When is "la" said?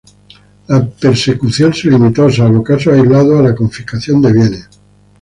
0.67-0.83, 3.43-3.55